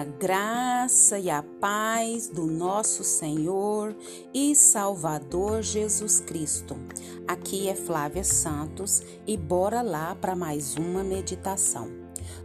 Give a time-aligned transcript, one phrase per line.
[0.00, 3.94] A graça e a paz do nosso Senhor
[4.32, 6.74] e Salvador Jesus Cristo.
[7.28, 11.90] Aqui é Flávia Santos e bora lá para mais uma meditação.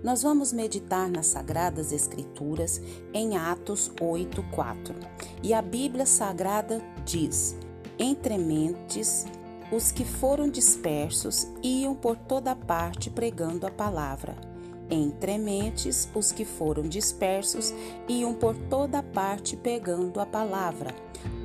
[0.04, 2.82] Nós vamos meditar nas Sagradas Escrituras
[3.14, 4.94] em Atos 8:4.
[5.42, 7.56] E a Bíblia Sagrada diz:
[7.98, 9.26] Entre mentes
[9.72, 14.55] os que foram dispersos iam por toda parte pregando a palavra
[14.90, 17.74] entre mentes, os que foram dispersos
[18.08, 20.94] iam por toda parte pegando a palavra.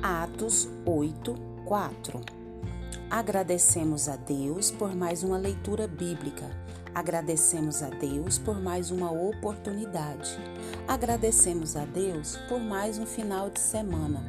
[0.01, 2.21] Atos 8, 4.
[3.09, 6.49] Agradecemos a Deus por mais uma leitura bíblica.
[6.93, 10.37] Agradecemos a Deus por mais uma oportunidade.
[10.87, 14.21] Agradecemos a Deus por mais um final de semana.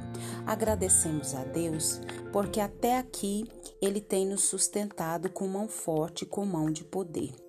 [0.46, 2.00] Agradecemos a Deus
[2.32, 3.48] porque até aqui
[3.80, 7.41] Ele tem nos sustentado com mão forte, com mão de poder.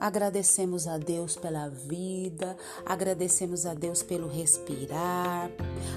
[0.00, 5.50] Agradecemos a Deus pela vida, agradecemos a Deus pelo respirar,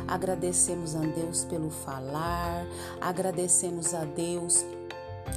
[0.06, 2.68] agradecemos a Deus pelo falar,
[3.00, 4.66] agradecemos a Deus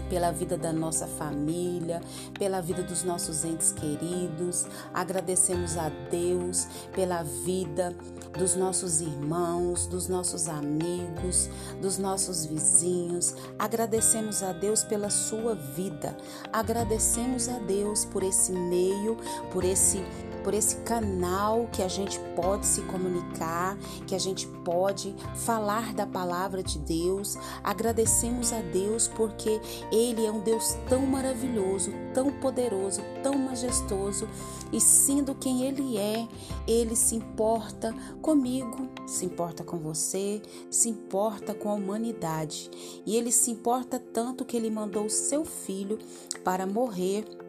[0.09, 2.01] pela vida da nossa família,
[2.39, 4.67] pela vida dos nossos entes queridos.
[4.93, 7.95] Agradecemos a Deus pela vida
[8.37, 11.49] dos nossos irmãos, dos nossos amigos,
[11.81, 13.35] dos nossos vizinhos.
[13.59, 16.17] Agradecemos a Deus pela sua vida.
[16.53, 19.17] Agradecemos a Deus por esse meio,
[19.53, 20.03] por esse
[20.47, 26.07] por esse canal que a gente pode se comunicar, que a gente pode falar da
[26.07, 27.37] palavra de Deus.
[27.65, 34.29] Agradecemos a Deus porque Ele é um Deus tão maravilhoso, tão poderoso, tão majestoso
[34.73, 36.29] e sendo quem Ele é,
[36.65, 42.71] Ele se importa comigo, se importa com você, se importa com a humanidade.
[43.05, 45.99] E Ele se importa tanto que Ele mandou o seu Filho
[46.45, 47.46] para morrer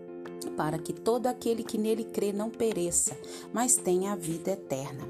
[0.57, 3.15] para que todo aquele que nele crê não pereça,
[3.53, 5.05] mas tenha a vida eterna.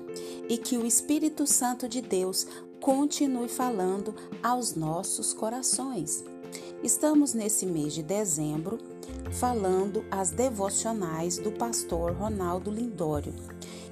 [0.50, 2.46] E que o Espírito Santo de Deus
[2.82, 4.14] continue falando
[4.44, 6.24] aos nossos corações.
[6.84, 8.78] Estamos nesse mês de dezembro
[9.32, 13.34] falando as devocionais do pastor Ronaldo Lindório.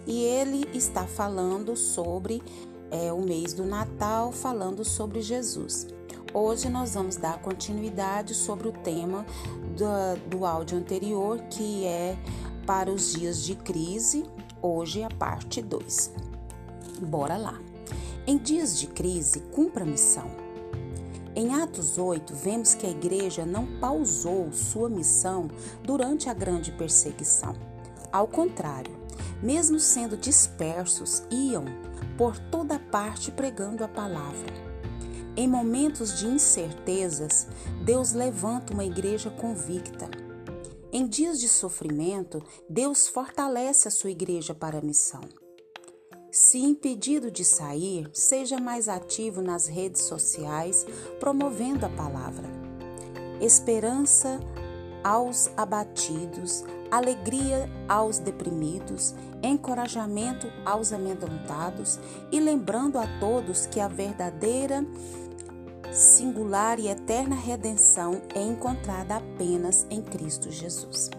[0.06, 2.44] E ele está falando sobre
[2.92, 5.88] é, o mês do Natal, falando sobre Jesus.
[6.38, 9.26] Hoje nós vamos dar continuidade sobre o tema
[9.78, 12.18] do, do áudio anterior, que é
[12.66, 14.26] para os dias de crise,
[14.62, 16.12] hoje é a parte 2.
[17.04, 17.58] Bora lá!
[18.28, 20.30] Em dias de crise, cumpra a missão.
[21.34, 25.48] Em Atos 8, vemos que a igreja não pausou sua missão
[25.84, 27.56] durante a grande perseguição.
[28.12, 28.92] Ao contrário,
[29.42, 31.64] mesmo sendo dispersos, iam
[32.18, 34.75] por toda parte pregando a palavra.
[35.38, 37.46] Em momentos de incertezas,
[37.84, 40.10] Deus levanta uma igreja convicta.
[40.94, 45.20] Em dias de sofrimento, Deus fortalece a sua igreja para a missão.
[46.32, 50.86] Se impedido de sair, seja mais ativo nas redes sociais,
[51.20, 52.48] promovendo a palavra.
[53.42, 54.40] Esperança
[55.04, 59.14] aos abatidos, alegria aos deprimidos,
[59.44, 62.00] encorajamento aos amedrontados
[62.32, 64.86] e lembrando a todos que a verdadeira
[65.96, 71.10] singular e eterna redenção é encontrada apenas em Cristo Jesus.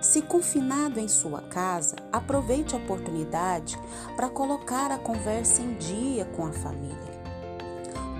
[0.00, 3.76] Se confinado em sua casa, aproveite a oportunidade
[4.14, 7.18] para colocar a conversa em dia com a família.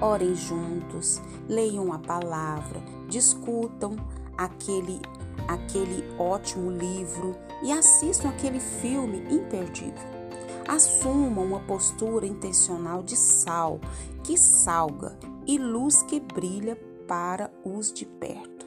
[0.00, 3.94] Orem juntos, leiam a palavra, discutam
[4.36, 5.00] aquele
[5.46, 10.18] aquele ótimo livro e assistam aquele filme imperdível.
[10.66, 13.80] Assumam uma postura intencional de sal
[14.24, 15.16] que salga
[15.48, 16.76] e luz que brilha
[17.08, 18.66] para os de perto.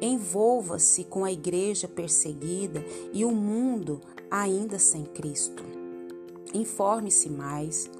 [0.00, 4.00] Envolva-se com a igreja perseguida e o mundo
[4.30, 5.64] ainda sem Cristo.
[6.54, 7.90] Informe-se mais,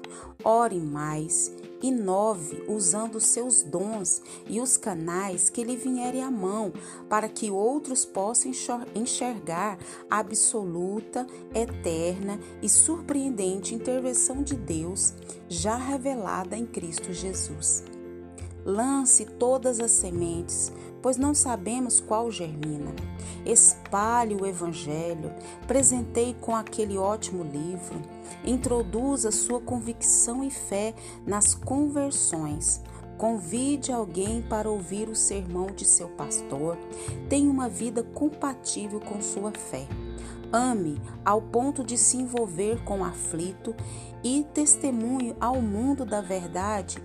[0.43, 6.73] ore mais, inove usando seus dons e os canais que lhe vierem à mão,
[7.07, 8.51] para que outros possam
[8.95, 9.77] enxergar
[10.09, 15.13] a absoluta, eterna e surpreendente intervenção de Deus
[15.47, 17.83] já revelada em Cristo Jesus.
[18.65, 20.71] Lance todas as sementes,
[21.01, 22.93] pois não sabemos qual germina.
[23.45, 25.33] Espalhe o Evangelho,
[25.67, 28.01] presenteie com aquele ótimo livro,
[28.43, 30.93] introduza sua convicção e fé
[31.25, 32.81] nas conversões.
[33.17, 36.77] Convide alguém para ouvir o sermão de seu pastor.
[37.27, 39.85] Tenha uma vida compatível com sua fé.
[40.51, 43.75] Ame ao ponto de se envolver com o aflito
[44.23, 47.03] e testemunhe ao mundo da verdade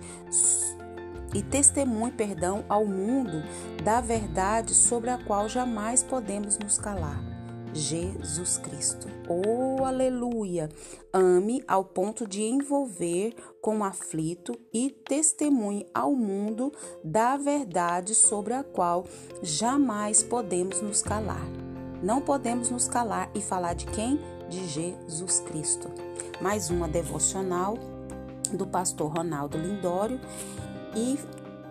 [1.35, 3.43] e testemunhe, perdão, ao mundo
[3.83, 7.21] da verdade sobre a qual jamais podemos nos calar.
[7.73, 9.09] Jesus Cristo.
[9.27, 10.69] Oh, aleluia!
[11.11, 16.71] Ame ao ponto de envolver com o aflito e testemunhe ao mundo
[17.03, 19.03] da verdade sobre a qual
[19.43, 21.45] jamais podemos nos calar.
[22.01, 24.21] Não podemos nos calar e falar de quem?
[24.49, 25.89] De Jesus Cristo.
[26.39, 27.77] Mais uma devocional
[28.53, 30.21] do pastor Ronaldo Lindório
[30.95, 31.19] e,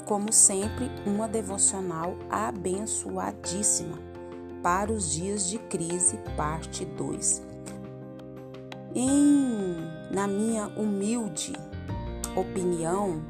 [0.05, 3.99] como sempre, uma devocional abençoadíssima
[4.62, 7.43] para os dias de crise, parte 2.
[8.94, 9.76] Em,
[10.11, 11.53] na minha humilde
[12.37, 13.23] opinião,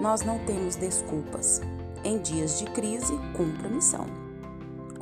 [0.00, 1.60] nós não temos desculpas.
[2.02, 4.23] Em dias de crise, cumpra a missão.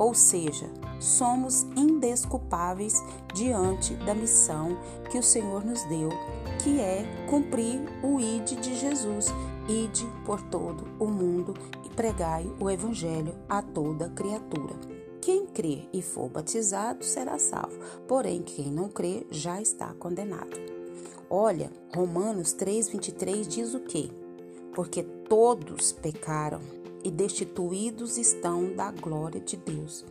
[0.03, 0.69] Ou seja,
[0.99, 3.01] somos indesculpáveis
[3.33, 4.77] diante da missão
[5.09, 6.09] que o Senhor nos deu,
[6.61, 9.27] que é cumprir o ide de Jesus,
[9.65, 11.53] ide por todo o mundo
[11.85, 14.75] e pregai o evangelho a toda criatura.
[15.21, 20.59] Quem crer e for batizado será salvo, porém quem não crer já está condenado.
[21.29, 24.09] Olha, Romanos 3:23 diz o quê?
[24.75, 30.05] Porque todos pecaram e destituídos estão da glória de Deus.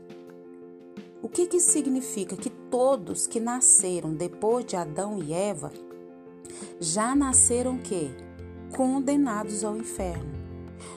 [1.23, 5.73] O que, que significa que todos que nasceram depois de Adão e Eva
[6.81, 8.11] já nasceram que
[8.73, 10.33] condenados ao inferno.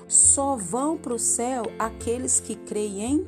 [0.08, 3.28] Só vão para o céu aqueles que creem em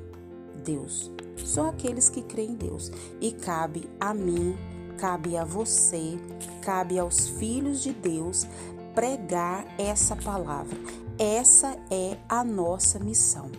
[0.64, 1.12] Deus.
[1.36, 2.92] Só aqueles que creem em Deus.
[3.22, 4.56] E cabe a mim,
[4.98, 6.18] cabe a você,
[6.62, 8.48] cabe aos filhos de Deus
[8.96, 10.78] pregar essa palavra.
[11.20, 13.50] Essa é a nossa missão.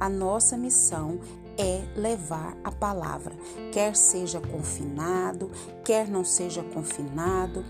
[0.00, 1.20] A nossa missão
[1.56, 3.32] é levar a palavra,
[3.72, 5.48] quer seja confinado,
[5.84, 7.64] quer não seja confinado,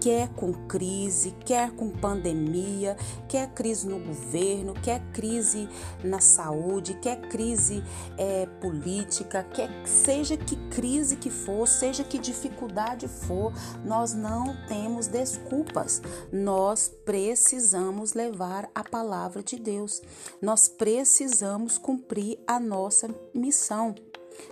[0.00, 2.96] quer com crise, quer com pandemia,
[3.28, 5.68] quer crise no governo, quer crise
[6.02, 7.84] na saúde, quer crise
[8.16, 13.52] é, política, quer seja que crise que for, seja que dificuldade for,
[13.84, 16.00] nós não temos desculpas.
[16.32, 20.00] Nós precisamos levar a palavra de Deus.
[20.40, 23.94] Nós precisamos cumprir a nossa missão.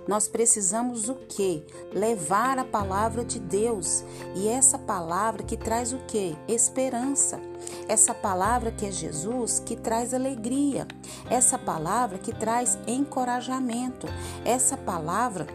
[0.07, 1.65] Nós precisamos o que?
[1.93, 4.05] Levar a palavra de Deus.
[4.35, 6.37] E essa palavra que traz o que?
[6.47, 7.41] Esperança.
[7.89, 10.87] Essa palavra que é Jesus, que traz alegria.
[11.31, 14.07] Essa palavra que traz encorajamento.
[14.45, 15.47] Essa palavra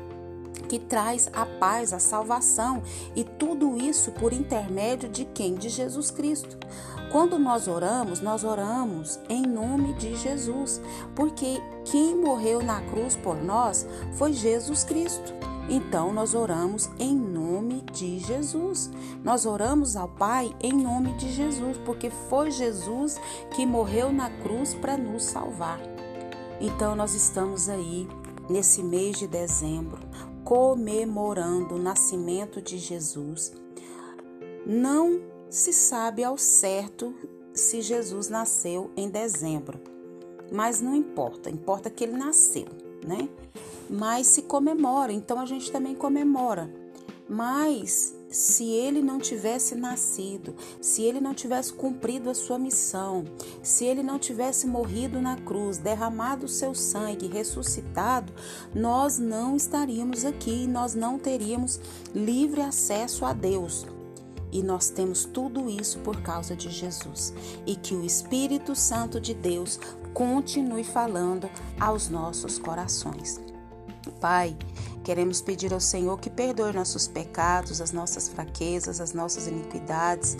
[0.69, 2.81] que traz a paz, a salvação
[3.15, 5.55] e tudo isso por intermédio de quem?
[5.55, 6.57] De Jesus Cristo.
[7.13, 10.81] Quando nós oramos, nós oramos em nome de Jesus,
[11.15, 15.31] porque quem morreu na cruz por nós foi Jesus Cristo.
[15.69, 18.89] Então nós oramos em nome de Jesus.
[19.23, 23.21] Nós oramos ao Pai em nome de Jesus, porque foi Jesus
[23.55, 25.79] que morreu na cruz para nos salvar.
[26.59, 28.07] Então nós estamos aí
[28.49, 29.99] nesse mês de dezembro
[30.43, 33.53] comemorando o nascimento de Jesus.
[34.65, 37.13] Não se sabe ao certo
[37.53, 39.79] se Jesus nasceu em dezembro,
[40.51, 42.65] mas não importa, importa que ele nasceu,
[43.05, 43.29] né?
[43.87, 46.73] Mas se comemora, então a gente também comemora.
[47.29, 53.23] Mas se ele não tivesse nascido, se ele não tivesse cumprido a sua missão,
[53.61, 58.33] se ele não tivesse morrido na cruz, derramado o seu sangue, ressuscitado,
[58.73, 61.79] nós não estaríamos aqui, nós não teríamos
[62.11, 63.85] livre acesso a Deus.
[64.53, 67.33] E nós temos tudo isso por causa de Jesus.
[67.65, 69.79] E que o Espírito Santo de Deus
[70.13, 73.41] continue falando aos nossos corações.
[74.21, 74.55] Pai,
[75.03, 80.37] Queremos pedir ao Senhor que perdoe nossos pecados, as nossas fraquezas, as nossas iniquidades,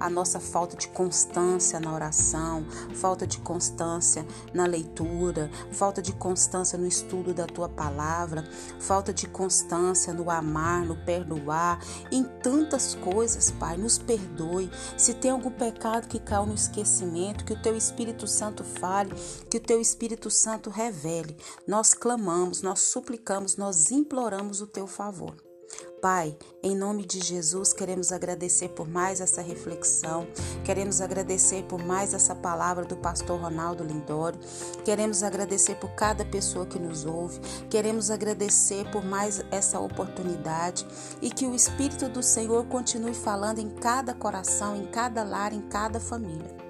[0.00, 6.78] a nossa falta de constância na oração, falta de constância na leitura, falta de constância
[6.78, 11.80] no estudo da tua palavra, falta de constância no amar, no perdoar,
[12.10, 13.76] em tantas coisas, Pai.
[13.76, 14.70] Nos perdoe.
[14.96, 19.14] Se tem algum pecado que caiu no esquecimento, que o teu Espírito Santo fale,
[19.50, 21.36] que o teu Espírito Santo revele.
[21.66, 25.34] Nós clamamos, nós suplicamos, nós imploramos o teu favor.
[26.00, 30.28] Pai, em nome de Jesus, queremos agradecer por mais essa reflexão,
[30.64, 34.38] queremos agradecer por mais essa palavra do pastor Ronaldo Lindório,
[34.84, 40.86] queremos agradecer por cada pessoa que nos ouve, queremos agradecer por mais essa oportunidade
[41.20, 45.62] e que o Espírito do Senhor continue falando em cada coração, em cada lar, em
[45.62, 46.65] cada família.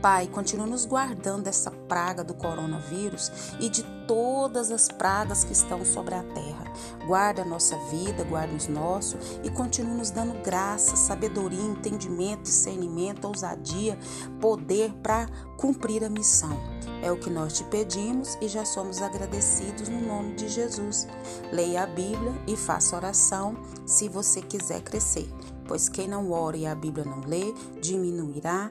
[0.00, 5.84] Pai, continua nos guardando dessa praga do coronavírus e de todas as pragas que estão
[5.84, 6.72] sobre a terra.
[7.06, 13.26] Guarda a nossa vida, guarda os nossos e continua nos dando graça, sabedoria, entendimento, discernimento,
[13.26, 13.98] ousadia,
[14.40, 16.58] poder para cumprir a missão.
[17.02, 21.06] É o que nós te pedimos e já somos agradecidos no nome de Jesus.
[21.52, 25.28] Leia a Bíblia e faça oração se você quiser crescer,
[25.66, 28.70] pois quem não ora e a Bíblia não lê, diminuirá,